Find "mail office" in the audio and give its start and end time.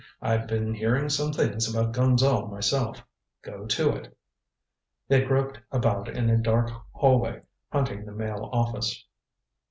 8.11-9.05